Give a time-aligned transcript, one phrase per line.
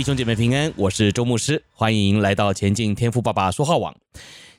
[0.00, 3.94] 弟兄姐妹平安，我是周牧师，欢迎来到前进天赋爸爸说话网。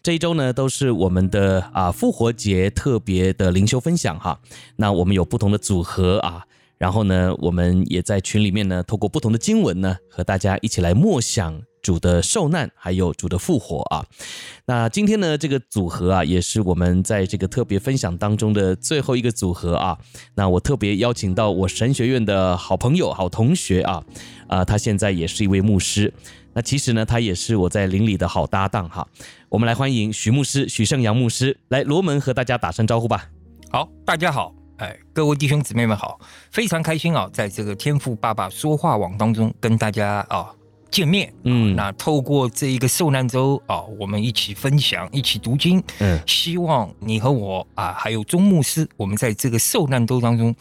[0.03, 4.39] 这一周呢，都是我们的啊复活节特别的灵修分享哈。
[4.75, 6.45] 那我们有不同的组合啊，
[6.77, 11.63] 然后呢，我们也在群里面呢，透过不同的经文呢，和大家一起来默想。
[11.81, 14.05] 主的受难，还有主的复活啊。
[14.65, 19.97] 那今天呢，这个组合啊，也是我们在这个特别分享当中的最后一个组合啊。
[20.35, 24.03] 那我特别邀请到我神学院的好朋友、好同学啊，
[24.47, 26.13] 啊，他现在也是一位牧师。
[26.53, 29.07] 那其实呢，他也是我在灵里的好搭档哈。
[29.49, 33.29] 我们来欢迎许牧师、许胜阳牧师来罗门和大家打声招呼吧。
[33.71, 36.19] 好，大家好，哎，各位弟兄姊妹们好，
[36.51, 40.53] 非常开心啊，在这个天赋爸爸说话网当中跟大家啊。
[40.91, 50.53] 见面，嗯，那透过这一个受难周啊，我们一起分享，一起读经，嗯，希望你和我啊，还有钟牧师，我们在这个受难周当中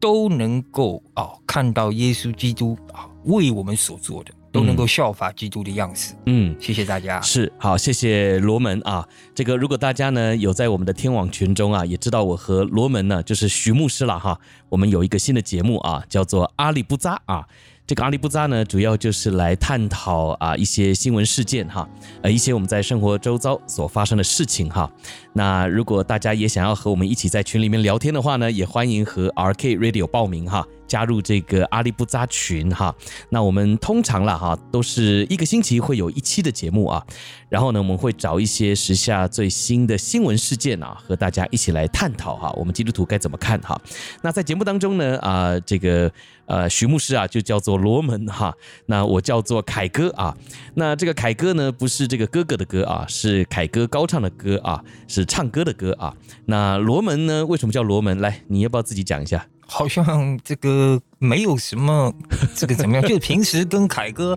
[0.00, 17.46] 都能够啊，看到耶稣基督啊为我们所做的，都能够效法基督的样式，嗯，谢谢大家，是好，谢谢罗门啊，这个如果大家呢有在我们的天网群中啊，也知道我和罗门呢就是徐牧师了哈，我们有一个新的节目啊，叫做阿里不扎啊。
[17.88, 21.88] 这个阿里不扎呢，主要就是来探讨啊一些新闻事件哈，
[22.20, 24.92] 呃一些我们在生活周遭所发生的事情哈。
[25.38, 30.66] 那如果大家也想要和我们一起在群里面聊天的话呢，也欢迎和 RK Radio 报名哈。
[30.88, 32.94] 加入这个阿里不扎群哈，
[33.28, 37.04] 那我们通常啦哈，都是一个星期会有一期的节目啊，
[37.50, 43.78] 然后呢，我们会找一些时下最新的新闻事件啊，和大家一起来探讨哈，我们基督徒该怎么看哈。
[44.22, 46.10] 那在节目当中呢，啊，这个
[46.46, 50.34] 呃徐牧师啊，就叫做罗门哈，那我叫做凯哥啊，
[50.72, 56.12] 那这个凯哥呢，不是这个哥哥的哥啊，是凯歌高唱的歌啊，是唱歌的歌啊。
[56.46, 58.20] 那罗门呢，为什么叫罗门？
[58.20, 59.46] 来，你要不要自己讲一下？
[59.66, 62.12] 好像这个没有什么，
[62.56, 63.06] 这个怎么样？
[63.06, 64.36] 就平时跟凯哥，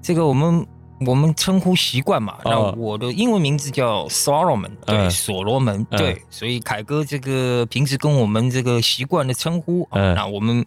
[0.00, 0.64] 这个我们。
[1.06, 10.66] 我们称呼习惯嘛，那我的英文名字叫 Solomon，对，所罗门，对，所以凯哥这个平时跟我们这个习惯的称呼，那我们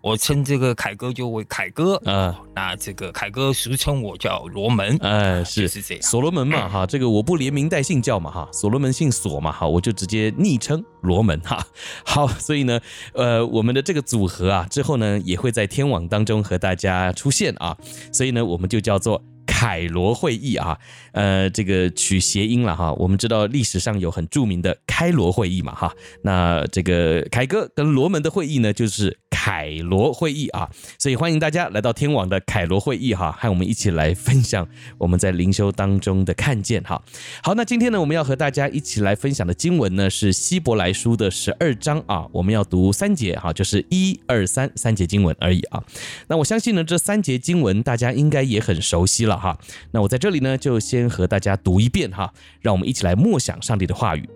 [0.00, 5.72] 我称这个凯哥就为凯哥，嗯，那这个凯哥俗称我叫罗门，哎，是。
[5.72, 11.66] 是这样，所罗门嘛， 哈，这个我不连名带姓叫嘛，哈，所罗门姓所嘛，哈，我就直接昵称罗门，哈，
[12.04, 12.78] 好，所以呢，
[13.14, 17.74] 呃，我们的这个组合啊，之后呢也会在天网当中和大家出现啊，
[18.12, 19.22] 所以呢，我们就叫做。
[19.46, 20.78] 凯罗会议啊，
[21.12, 22.92] 呃，这个取谐音了哈。
[22.94, 25.92] 我们知道历史上有很著名的开罗会议嘛哈。
[26.22, 30.70] 那这个凯哥跟罗门的会议呢，就是凯罗会议啊。
[30.98, 34.66] 所以欢迎大家来到天网的凯罗会议哈，和我们一起来分享
[34.98, 37.02] 我们在灵修当中的看见哈。
[37.42, 42.26] 好，那今天呢，我们要和大家一起来分享的经文呢，是希伯来书的十二章啊。
[42.32, 45.82] 我们要读三节哈，就是一二三三节经文而已啊。
[46.28, 49.31] 那我相信呢，这三节经文大家应该也很熟悉了。
[49.36, 49.58] 哈，
[49.90, 54.28] 那我在这里呢，就先和大家读一遍哈，让我们一起来默想上帝的话语。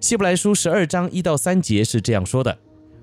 [0.00, 2.56] 希伯来书十二章一到三节是这样说的：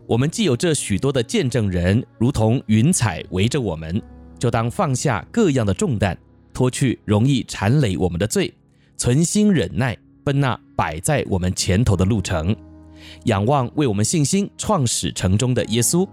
[0.07, 4.01] 我们既有这许多的见证人，如同云彩围着我们，
[4.37, 6.17] 就当放下各样的重担，
[6.53, 8.53] 脱去容易缠累我们的罪，
[8.97, 12.55] 存心忍耐，奔那摆在我们前头的路程，
[13.25, 16.07] 仰望为我们信心创始成终的耶稣，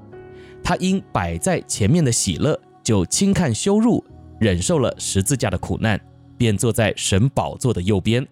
[0.62, 4.02] 他因摆在前面的喜乐，就轻看羞辱。
[4.38, 6.00] 忍受了十字架的苦难，
[6.36, 8.26] 便坐在神宝座的右边。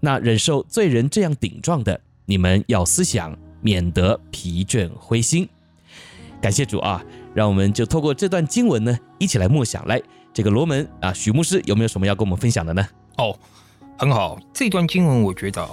[0.00, 5.48] 那忍受罪人这样顶撞的，你们要思想，免得疲倦灰心。
[6.40, 7.04] 感谢主啊！
[7.34, 9.86] 让我们就透过这段经文呢，一起来默想。
[9.86, 10.02] 来，
[10.34, 12.86] 这个罗门啊，许牧师有没有什么要跟我们分享的呢？
[13.16, 13.38] 哦，
[13.96, 15.66] 很好，这段经文我觉得，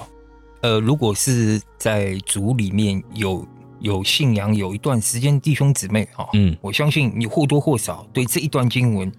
[0.61, 3.45] 呃，如果是在主里面有
[3.79, 9.11] 有信仰有一段时间弟兄姊妹啊，嗯，我相信你或多或少对这一段经文。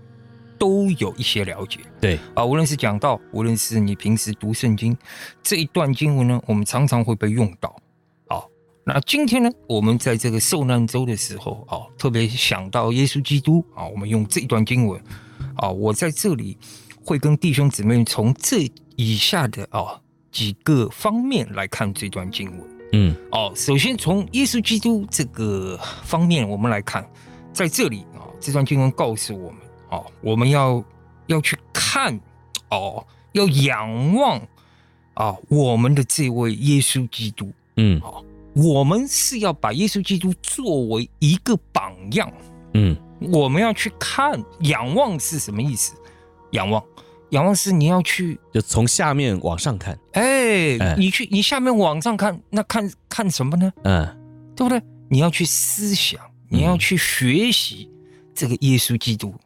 [0.61, 4.95] 都有一些了解，对啊，无论是讲到，无论是你平时读圣经
[5.43, 7.75] 这一段经文呢，我们常常会被用到。
[8.29, 8.47] 好，
[8.85, 15.03] 那今天呢，我们在这个受难周的时候啊，特别想到耶稣基督啊，我们用这一段经文
[15.57, 16.59] 啊，我在这里
[17.03, 19.99] 会跟弟兄姊妹从这以下的啊
[20.31, 22.61] 几个方面来看这段经文。
[22.93, 27.09] 嗯，哦，首先从耶稣基督这个方面，我们来看，
[27.51, 29.59] 在这里啊，这段经文告诉我们。
[29.91, 30.83] 哦，我们要
[31.27, 32.19] 要去看，
[32.71, 34.41] 哦，要仰望
[35.15, 42.33] 啊，我们的这位耶稣基督，嗯，好，我们是要把耶稣基督作为一个榜样，
[42.75, 42.97] 嗯，
[43.33, 45.95] 我们要去看，仰望是什么意思？
[46.53, 46.83] 仰望，
[47.31, 53.73] 仰望是你要去，就从下面往上看，哎，你去，你下面往上看，那看看什么呢？
[53.85, 54.07] 嗯，
[54.57, 54.83] 对不对？
[55.09, 57.91] 你要去思想，你要去学习
[58.35, 59.35] 这个耶稣基督。
[59.37, 59.39] 嗯，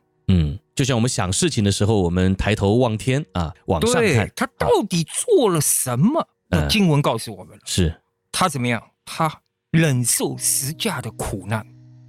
[0.75, 6.29] 就像我们想事情的时候，我们抬头望天啊，往上看，他到底做了什么？
[6.49, 7.95] 那经文告诉我们了，是
[8.33, 8.83] 他怎么样？
[9.05, 9.41] 他
[9.71, 11.65] 忍受十架的苦难。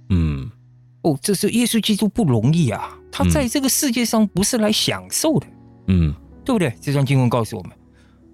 [0.08, 0.50] 嗯，
[1.02, 2.98] 哦，这是耶稣基督不容易啊！
[3.12, 5.46] 他在这个世界上不是来享受的，
[5.86, 6.12] 嗯，
[6.44, 6.74] 对不对？
[6.80, 7.72] 这段经文告诉我们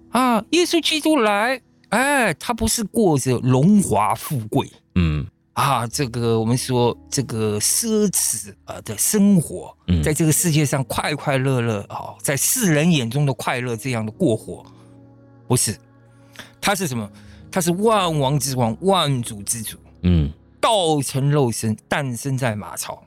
[0.09, 5.27] 啊，耶稣基督来，哎，他不是过着荣华富贵，嗯。
[5.53, 14.65] 啊，这个我们说这个奢侈啊的生活，在这个世界上快快乐乐啊，在世人眼中的快乐这样的过活，
[15.47, 15.77] 不是，
[16.59, 17.07] 他是什么？
[17.51, 19.77] 他是万王之王，万主之主。
[20.01, 23.03] 嗯，道成肉身，诞生在马槽，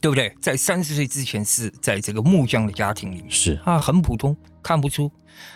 [0.00, 0.32] 对不对？
[0.40, 5.10] 在三十岁之前是在这个木匠的家庭里面，是啊，很普通，看不出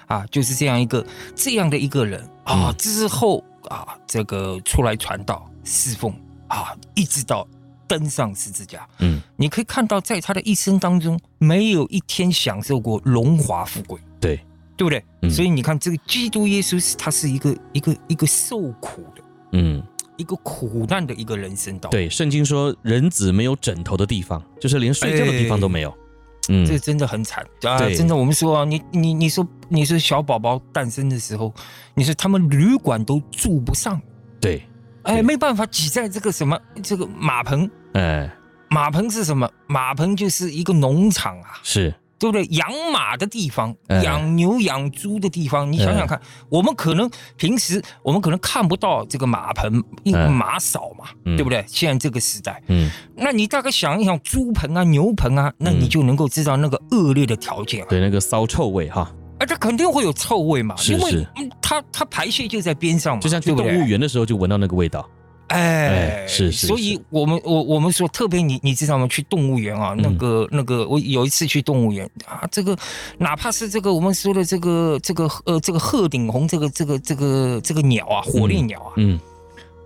[0.09, 1.07] 啊，就是这样一个
[1.37, 2.75] 这样的一个人啊。
[2.77, 5.49] 之后啊，这个出来传道。
[5.67, 6.15] 侍奉
[6.49, 7.47] 啊，一直到
[7.87, 8.89] 登上十字架。
[9.01, 14.01] 嗯，你可以看到，在他的一生当中，没有一天享受过荣华富贵。
[14.19, 14.37] 对，
[14.77, 15.05] 对不对？
[15.23, 19.23] 嗯，所以你看，这个基督耶稣是他是一个一个一个受苦的，
[19.53, 19.83] 嗯，
[20.17, 21.91] 一个苦难的一个人生道。
[21.91, 25.95] 对，圣经说人子没有枕头的地方，就是连睡觉的地方都没有。
[26.49, 27.77] 嗯，这真的很惨啊！
[27.91, 31.53] 真的，我们说啊，你你你说你说小宝宝诞生的时候，
[31.95, 34.01] 你说他们旅馆都住不上。
[34.41, 34.63] 对。
[35.07, 38.31] 哎，没办法挤在这个什么这个马棚，哎，
[38.69, 39.49] 马棚是什么？
[39.67, 41.95] 马棚就是一个农场啊，是。
[42.19, 42.47] 对不对？
[42.47, 46.19] 养马的地方，养牛养猪的地方，你想想看，
[46.49, 51.63] 我们可能平时我们可能看不到这个马棚，因为马少嘛，对不对？
[51.69, 59.13] 现在这个时代，嗯，那你大概想一想，猪棚啊、牛棚啊，那你就能够知道那个恶劣的条件，对那个骚臭味哈。
[59.39, 65.09] 哎，它肯定会有臭味嘛，是是，因为它它排泄就在边上嘛，就像去动物园的时候就闻到那个味道。
[65.49, 69.07] 哎，哎，是是，是，所以我们我我们说，特别你你知道吗？
[69.09, 72.77] 去动物园啊，那个、嗯、那个，我有一次去动物园啊，这个
[73.19, 79.15] 哪怕是这个我们说的这个这个呃这个鹤顶红这个这个这个这个鸟啊，火烈鸟啊，嗯。
[79.15, 79.21] 嗯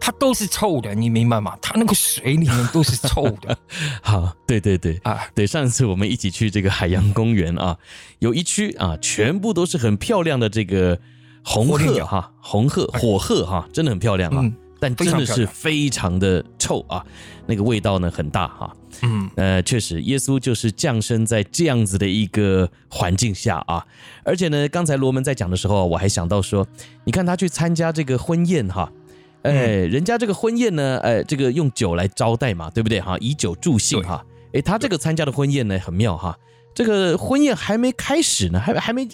[0.00, 1.54] 它都是臭的，你明白吗？
[1.60, 3.56] 它那个水里面都是臭的。
[4.00, 7.76] 好，对对对啊，对，上次我们一起去这个海洋公园啊，
[8.18, 10.98] 有一区啊，全部都是很漂亮的这个
[11.44, 17.04] 红鹤哈，红鹤火鹤哈，真的很漂亮啊，嗯、但真的是非常的臭啊，
[17.46, 18.74] 那个味道呢很大哈。
[19.02, 23.86] 嗯，呃，确实，耶稣就是降生在这样子的一个环境下啊，
[24.24, 26.66] 而且呢，刚才罗门在讲的时候，我还想到说，
[27.04, 28.90] 你看他去参加这个婚宴哈。
[29.42, 29.52] 哎，
[29.86, 33.16] 人家这个婚宴呢，哎，这个用酒来招待嘛，对不对哈？
[33.20, 34.24] 以酒助兴哈。
[34.52, 36.36] 哎，他这个参加的婚宴呢，很妙哈。
[36.74, 39.08] 这个婚宴还没开始呢，还还没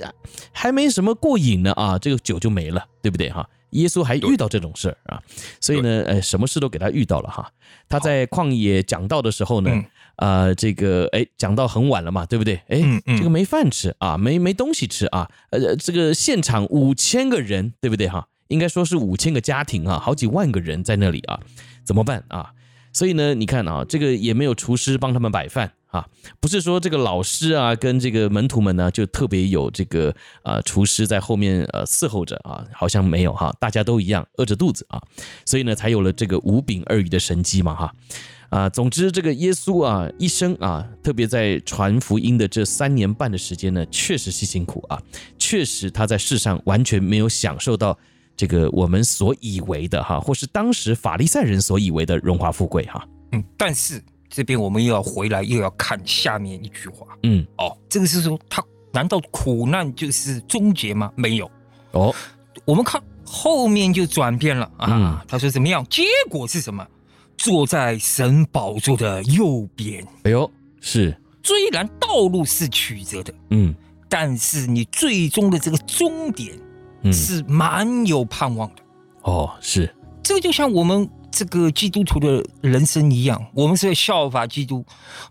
[0.53, 3.49] 还没什么过瘾呢啊，这个酒就没了，对不对哈？
[3.71, 5.23] 耶稣还遇到这种事儿啊，
[5.61, 7.51] 所以呢，哎，什么事都给他遇到了哈。
[7.89, 9.71] 他在旷野讲道的时候呢，
[10.17, 12.61] 啊，这个哎，讲到很晚了嘛，对不对？
[12.69, 18.29] 哎，这个没饭吃啊，没没东西吃啊，呃，这个现场五千个人，对不对哈？
[18.49, 21.41] 应该说是五千个家庭啊，好几万个人在那里啊，
[21.85, 22.53] 怎么办啊？
[22.93, 26.07] 所以呢，你看啊，这个也没有厨师帮他们摆饭啊，
[26.41, 35.03] 不是说这个老师啊跟这个门徒们呢就特别有这个啊厨师在后面呃伺候着啊，好像没有哈，大家都一样饿着肚子啊，
[35.45, 37.95] 所以呢才有了这个五饼二鱼的神迹嘛哈
[38.49, 45.03] 啊，总之这个耶稣啊一生啊，特别在传福音的这三年半的时间呢，确实是辛苦啊，
[45.39, 47.99] 确实他在世上完全没有享受到。
[48.37, 53.03] 这个我们所以为的哈，或是当时法利赛人所以为的荣华富贵哈，
[53.33, 58.63] 嗯，但是这边我们又要回来，又要看下面一句话，嗯，哦，这个是说他
[58.93, 61.11] 难道苦难就是终结吗？
[61.17, 61.51] 没有，
[61.93, 62.15] 哦，
[62.67, 65.83] 我们看后面就转变了啊，嗯，他说怎么样？
[65.89, 66.87] 结果是什么？
[67.39, 70.07] 坐在神宝座的右边。
[70.25, 70.51] 哎呦，
[70.81, 73.75] 是，虽然道路是曲折的，嗯，
[74.09, 76.59] 但是你最终的这个终点。
[77.13, 78.83] 是蛮有盼望的。
[79.23, 79.93] 哦，是。
[80.23, 84.85] 这个就像我们这个基督徒的人生一样，我们是要效法基督。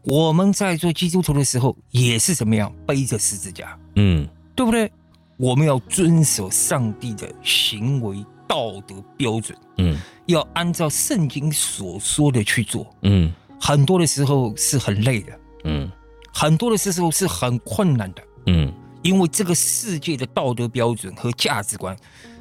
[0.03, 4.89] 我们在做基督徒的时候，也是怎么样背着十字架，嗯，对不对？
[5.37, 15.91] 我们要遵守上帝的行为道德标准，嗯，要按照圣经所说的去做，嗯，很多的时候是很累的，嗯，
[16.33, 18.71] 很多的时候是很困难的，嗯。
[19.05, 21.95] 因为这个世界的道德标准和价值观，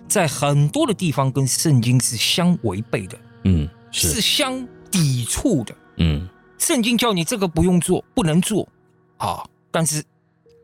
[0.08, 6.26] 在很多的地方跟圣经是相违背的，嗯，是，是相抵触的，嗯。
[6.56, 8.66] 圣经叫你这个不用做，不能做，
[9.18, 10.02] 啊，但是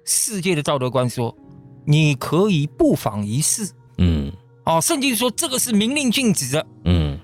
[0.06, 1.36] 世界的道德观说
[1.84, 4.32] 你可以不妨一试，嗯。
[4.64, 7.20] 啊，圣经说这个是明令禁止的，嗯。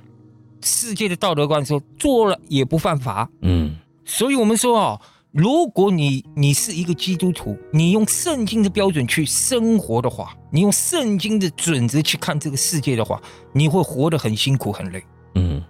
[0.60, 3.74] 世界的道德观说做了也不犯法，嗯。
[4.04, 5.00] 所以我们说啊。
[5.36, 13.20] 如果你你是一个基督徒，你用圣经的标准去生活的话，你用圣经的准则去看这个世界的话，
[13.52, 15.04] 你会活得很辛苦很累。
[15.34, 15.62] 嗯，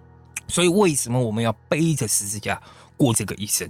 [0.46, 2.62] 所以为什么我们要背着十字架
[2.96, 3.68] 过这个一生？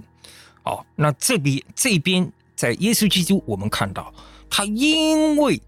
[0.65, 4.13] 哦，那这边这边在耶稣基督，我们看到
[4.51, 5.59] 他因为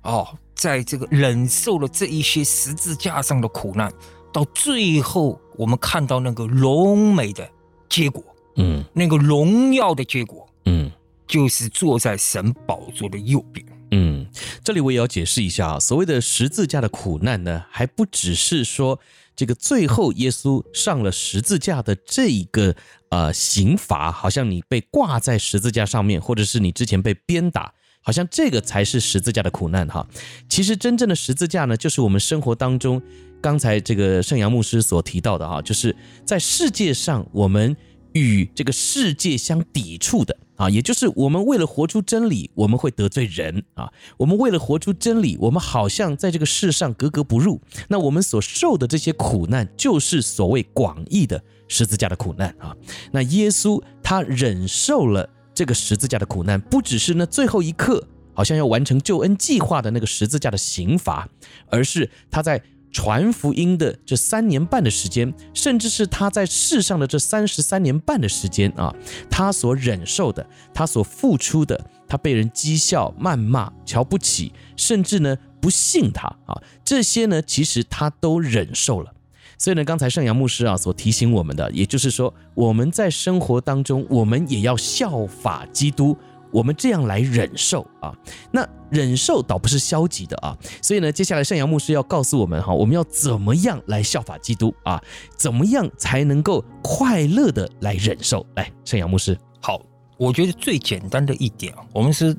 [0.00, 3.92] 哦，在这个忍受了这一些十字架上的苦难，
[4.32, 7.46] 到最后我们看到那个荣美的
[7.90, 8.24] 结果。
[8.56, 10.90] 嗯，那个荣耀的结果，嗯，
[11.26, 13.66] 就是坐在神宝座的右边。
[13.90, 14.26] 嗯，
[14.64, 18.98] 这里我也要解释一下啊，所谓的十字架的苦难呢，还不只是说
[19.36, 22.74] 这个最后耶稣上了十字架的这一个
[23.10, 30.04] 呃刑罚，好像你被挂在十字架上面，或者是你之前被鞭打，好像这个才是十字架的苦难哈。
[30.48, 33.00] 其实真正的十字架呢，就是我们生活当中
[33.40, 35.94] 刚才这个圣阳牧师所提到的哈，就是
[36.24, 37.76] 在世界上我们。
[38.14, 43.92] 与这个世界相抵触的啊，也就是我们为了活出真理，我们会得罪人啊。
[44.16, 47.60] 我们为了活出真理，我们好像在这个世上格格不入。
[47.88, 52.74] 那我们所受的这些苦难，就是所谓广义的十字架的苦难啊。
[53.12, 61.28] 那耶稣他忍受了这个十字架的苦难，不只是那最后一刻好像要完成救恩计划的那个十字架的刑罚，
[61.66, 62.62] 而是他在。
[62.94, 68.94] 传福音的这三年半的时间，甚至是他在世上的这三十三年半的时间啊，
[69.28, 79.12] 他所忍受的，他所付出的，他被人讥笑、谩骂、瞧不起，甚至呢不信他啊，这些呢其实他都忍受了。
[79.58, 86.16] 所以呢，刚才圣阳牧师啊所提醒我们的，也就是说，我们在生活当中，我们也要效法基督。
[86.54, 88.14] 我们这样来忍受啊，
[88.52, 95.02] 那忍受倒不是消极的啊，所以呢，接下来圣阳牧师要告诉我们哈，我们要怎么样来效法基督啊？
[95.36, 98.46] 怎么样才能够快乐的来忍受？
[98.54, 99.82] 来，圣阳牧师，好，
[100.16, 102.36] 我觉得最简单的一点啊，我们是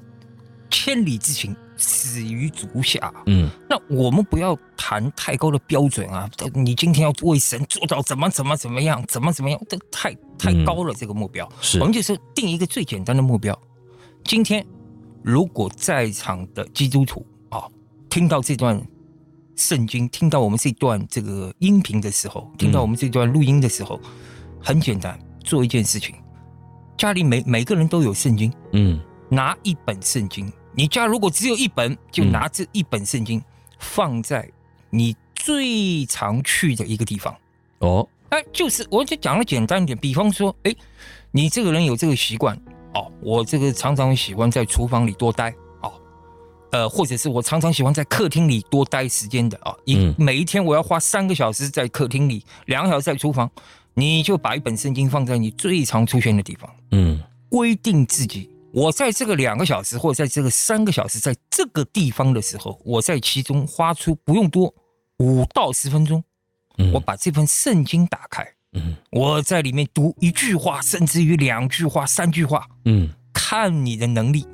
[0.69, 3.13] 千里之行，始于足下。
[3.25, 11.51] 嗯，那我们不要谈太高的标准啊，你今天要为神做到怎么怎么怎么样，怎么怎么样，这太太高了，这个目标。
[11.59, 13.53] 是，我们就是定一个最简单的目标。
[14.27, 14.65] 今天，
[15.21, 17.69] 如果在场的基督徒啊，
[18.09, 18.81] 听到这段
[19.55, 24.01] 圣经，听到我们这段这个音频的时候，听到我们这段录音的时候，
[24.59, 26.15] 很简单，做一件事情，
[26.97, 33.39] 家里每每个人都有圣经，嗯，拿一本圣经，你家如果只有一本，就拿这一本圣经
[33.77, 34.49] 放在
[34.89, 37.31] 你最常去的一个地方。
[37.77, 40.75] 哦，哎，就是我就讲的简单一点，比方说，哎，
[41.29, 42.59] 你这个人有这个习惯。
[42.95, 45.93] 哦，我这个常常喜欢在厨房里多待哦，
[46.71, 49.77] 呃，或者是我常常喜欢在客厅里多待时间的哦、
[50.17, 53.51] 每一天我要花三个小时在客厅里，两个小时在厨房，
[53.93, 64.73] 你就把一本圣经放在你最常出现的地方，嗯，规定自己，我在这个两个小时或者在这个三个小时在这个地方的时候，我在其中花出不用多
[65.19, 66.23] 五到十分钟，
[66.93, 68.45] 我把这份圣经打开。
[68.75, 72.67] 嗯，我在里面读一句话，甚至于两句话、三句话。
[72.83, 74.45] 嗯，看你的能力，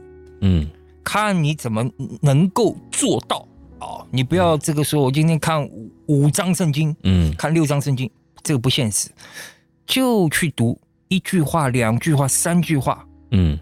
[0.42, 0.68] 嗯，
[1.04, 1.84] 看你怎么
[2.22, 3.48] 能够做到。
[3.80, 8.10] 哦，你不要这个说，我今天看五五章圣经，嗯，看六章圣经，
[8.44, 9.10] 这个不现实。
[9.88, 13.60] 就去读一句话、两句话、三句话，嗯，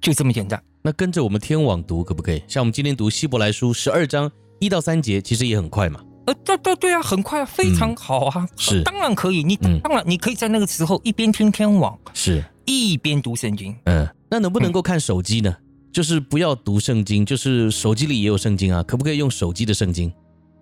[0.00, 0.60] 就这么简单。
[0.82, 2.42] 那跟着我们天网读可不可以？
[2.48, 6.00] 像我们今天读希伯来书十二章一到三节，其实也很快嘛。
[6.28, 9.42] 呃，对对对啊，很快啊，非常好啊，嗯、是，当然可以。
[9.42, 13.74] 你当然你可以在那个时候一边听天网，是一边读圣经。
[13.84, 15.50] 嗯，那能不能够看手机呢？
[15.58, 20.12] 嗯、就是不要读圣经，就是手机里也有圣经啊，可不可以用手机的圣经？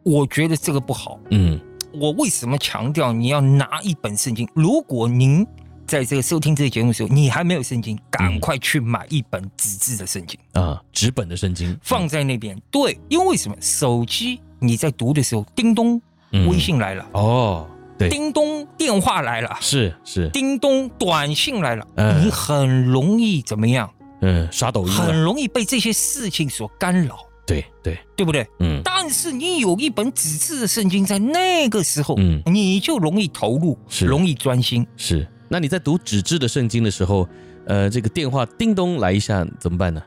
[0.05, 1.19] 我觉得这个不好。
[1.33, 1.61] 嗯，
[1.93, 4.49] 我为什么强调你要拿一本圣经？
[4.55, 5.45] 如果您
[5.85, 12.55] 在这个收听这个节目的时候，你还没有圣经，赶快去买一本纸质的圣经啊，纸本的圣经放在那边。
[12.55, 14.39] 嗯、对，因为为什么手机？
[14.59, 16.01] 你在读的时候，叮咚，
[16.49, 17.07] 微信来了。
[17.13, 17.67] 哦，
[17.99, 19.57] 对，叮咚，电话来了。
[19.61, 21.87] 是是，叮咚，短信来了。
[22.23, 23.91] 你很容易怎么样？
[24.23, 27.19] 嗯，刷抖音，很容易被这些事情所干扰。
[27.47, 28.47] 对对，对不对？
[28.61, 28.81] 嗯。
[28.83, 34.87] 但是你有一本纸质的圣经，在那个时候，嗯，你就容易投入，是容易专心。
[34.97, 35.27] 是。
[35.49, 37.29] 那你在读纸质的圣经的时候，
[37.67, 40.03] 呃，这个电话叮咚来一下，怎么办呢？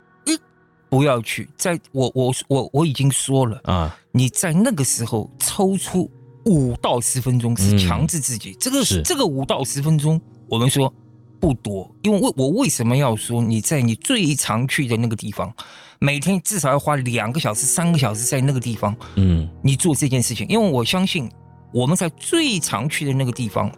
[0.90, 6.10] 不要去，在我我我我已经说了啊，你在那个时候抽出
[6.46, 9.00] 五到十分钟是强制自己，嗯、这个是。
[9.02, 10.92] 这个五到十分钟，我们说
[11.38, 15.54] 不多，因为为我为什么要说你在你最常去的那个地方，
[16.00, 21.30] 每天至少要花两个小时、三个小时在那个地方，嗯，你做这件事情，因为我相信
[21.72, 23.70] 我们在最常去的那个地方，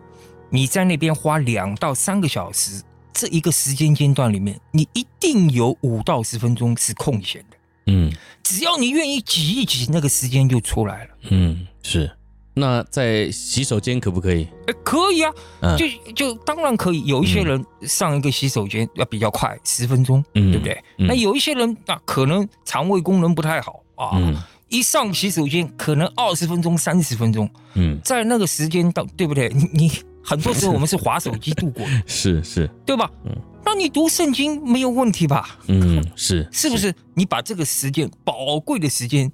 [0.48, 2.82] 你在那边花两到三个小时。
[3.12, 7.56] 这一个时间间段里面，你一定有五到十分钟是空闲的。
[7.86, 11.10] 嗯，只要你愿意挤一挤，那个时间就出来了。
[11.30, 12.10] 嗯，是。
[12.54, 14.46] 那在洗手间可不可以？
[14.66, 17.02] 哎，可以啊，嗯就就当然可以。
[17.06, 20.74] 有一些人上一个洗手间要比较快，十分钟，嗯对不对？
[20.98, 24.36] 嗯那有一些人啊，可能肠胃功能不太好啊，嗯
[24.68, 29.48] 一上洗手间可能二十分钟、三十分钟，嗯，在那个时间到，对不对？
[29.48, 29.92] 你你
[30.24, 31.84] 很多时候我们是划手机度过。
[31.88, 33.10] 的，是是，对吧？
[33.24, 33.36] 嗯。
[33.64, 35.58] 那你读圣经没有问题吧？
[35.68, 36.92] 嗯 是，是不是？
[37.14, 39.30] 你把这个时间宝贵的时间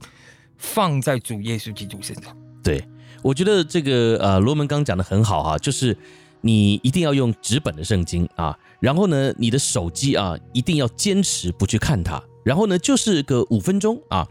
[0.57, 2.83] 放在主耶稣基督身上，对，
[3.23, 5.97] 我觉得这个呃，罗门刚讲的很好哈、就是
[6.43, 14.27] 你一定要用纸本的圣经啊，然后呢，你的手机啊，一定要坚持不去看它，然后呢，就是个五分钟啊，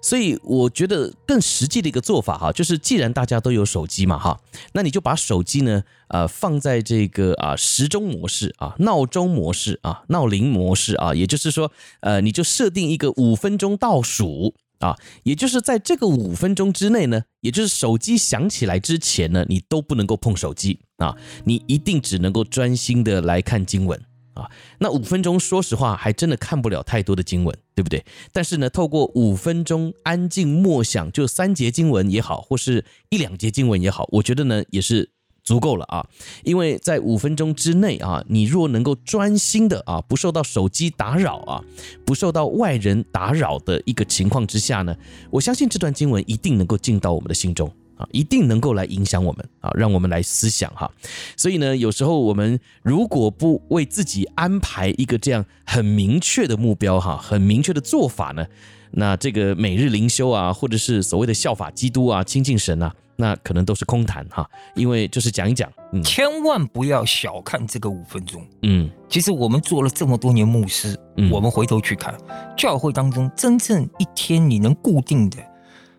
[0.00, 4.40] 所以我觉得更实际的一个做法哈、就是既然大家都有手机嘛哈，
[4.72, 14.54] 那你就把手机呢，呃，放在这个啊时钟模式啊、闹钟模式啊、闹铃模式啊，也就是说，呃，你就设定一个五分钟倒数。
[14.82, 24.02] 啊，也就是在这个五分钟之内呢，也就是手机响起来之前呢，你都不能够碰手机啊，你一定只能够专心的来看经文
[24.34, 24.50] 啊。
[24.78, 28.04] 那五分钟，说实话，还真的看不了太多的经文，对不对？
[28.32, 35.10] 但是呢，透过五分钟安静默想，就三节经文也好，或是一两节经文也好，我觉得呢，也是。
[35.44, 36.06] 足够了啊，
[36.44, 41.64] 因为在五分钟之内啊，你若能够专心的啊，不受到手机打扰啊，
[42.06, 44.96] 不受到外人打扰的一个情况之下呢，
[45.32, 50.90] 我相信这段经文一定能够进到我们的心中啊，一定能够来影响我们啊，让我们来思想哈。
[51.36, 58.46] 所以呢，有时候我们如果不为自己安排一个这样很明确的目标哈，很明确的做法呢，
[58.92, 62.94] 那这个每日灵修啊，或者是所谓的效法基督啊，亲近神啊。
[63.14, 68.44] 那可能都是空谈哈，因为就是讲一讲，嗯，千万不要小看这个五分钟。
[68.62, 72.16] 嗯，其实我们做了这么多年牧师，嗯我们回头去看
[72.56, 75.36] 教会当中，真正一天你能固定的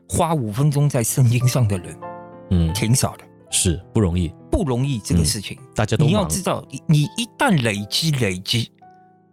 [0.09, 1.97] 花五分钟在圣经上的人，
[2.51, 5.57] 嗯，挺少的，是不容易，不容易这个事情。
[5.75, 8.71] 大家都你要知道，你你一旦累积累积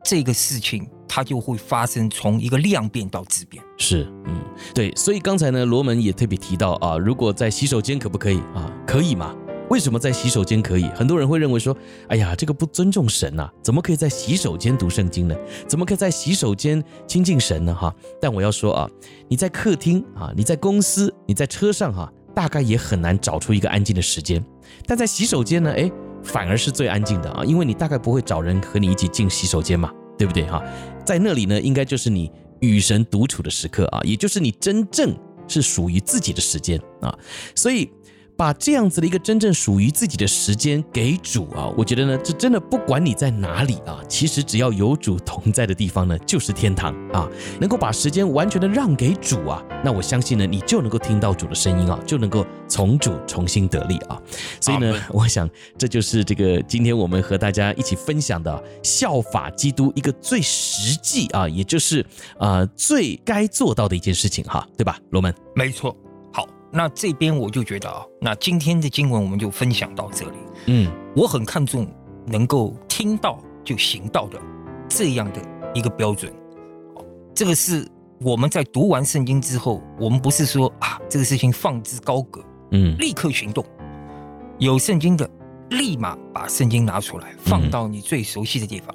[0.04, 3.62] 这个事情，它就会发生从一个量变到质变。
[3.76, 4.40] 是，嗯，
[4.74, 8.72] 对，所以刚才呢，罗门也特别提到啊，如果在洗手间可不可以啊？
[8.86, 9.34] 可以嘛？
[9.70, 10.84] 为什么在洗手间可以？
[10.96, 11.76] 很多人会认为说，
[12.08, 15.36] 哎呀，这个不尊重神呐、啊，怎么可以在洗手间读圣经呢？
[15.68, 17.72] 怎么可以在洗手间亲近神呢？
[17.72, 18.90] 哈，但我要说啊，
[19.28, 24.44] 你在客厅啊，你在公司，你在车上哈、大概也很难找出一个安静的时间，
[24.86, 25.88] 但在洗手间呢，哎，
[26.24, 30.60] 反而是最安静的啊，因为你大概不会找人和你一起进洗手间嘛，对不对哈？
[31.06, 32.28] 在那里呢，应该就是你
[32.58, 37.16] 与神独处的时刻啊，也就是你真正是属于自己的时间啊，
[37.54, 37.88] 所以
[38.40, 47.28] 把这样子的一个真正属于自己的时间给主啊，我觉得呢，这真的不管你在哪里啊，其实只要有主同在的地方呢，就是天堂啊。
[47.60, 54.18] 能够把时间完全的让给主啊，那我相信呢，你就能够听到主的声音啊，就能够从主重新得力啊。
[54.58, 62.02] 所以呢，我想这就是这个今天我们和大家一起分享的效法基督一个最实际啊，也就是
[62.38, 65.34] 啊、最该做到的一件事情哈，对吧，罗门？
[65.54, 65.94] 没错。
[66.70, 70.36] 好，那这边我就觉得啊，那今天的经文我们就分享到这里。
[70.66, 71.86] 嗯，我很看重
[72.26, 74.40] 能够听到就行到的
[74.88, 75.40] 这样的
[75.74, 76.32] 一个标准。
[77.34, 77.86] 这个是
[78.20, 83.64] 我们在读完圣经之后，我们不是说啊这个事情放之高阁，嗯，立刻行动。
[84.58, 85.28] 有圣经的，
[85.70, 88.94] 立马把圣经拿出来，放到你最熟悉的地方，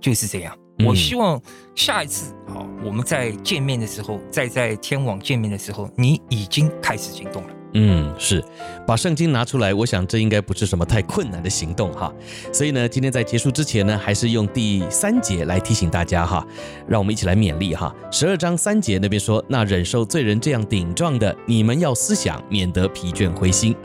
[0.00, 0.56] 就是这样。
[0.78, 1.40] 嗯我希望
[1.74, 7.48] 下一次好，我们在见面的时候，再在天网见面的时候，你已经开始行动了。
[7.74, 8.42] 嗯，是，
[8.86, 12.10] 把圣经拿出来，我想这应该不是什么太困难的行动哈。
[12.50, 16.46] 所以呢，今天在结束之前呢，还是用第三节来提醒大家哈，
[16.86, 17.94] 让我们一起来勉励哈。
[18.10, 23.76] 十二章三节那边说，那忍受罪人这样顶撞的，你们要思想，免得疲倦灰心。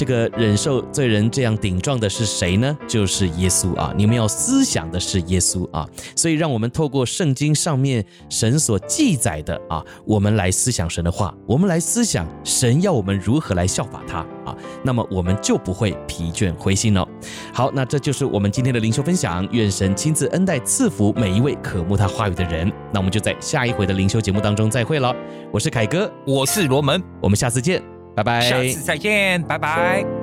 [0.00, 2.74] 这个忍受罪人这样顶撞的是谁呢？
[2.88, 3.92] 就是耶稣啊！
[3.94, 5.86] 你们要思想的是耶稣啊！
[6.16, 17.06] 所以让我们透过圣经上面神所记载的啊，我们来思想神的话，我们来思想神要我们如何来效法他啊，那么我们就不会疲倦灰心了。
[17.52, 22.72] 好，那这就是我们今天的灵修分享，愿神亲自恩待赐福每一位渴慕他话语的人。
[22.90, 25.14] 那我们就在下一回的灵修节目当中再会了。
[25.52, 27.89] 我是凯哥，我是罗门，我们下次见。
[28.22, 30.19] 拜拜，下次再见，拜拜。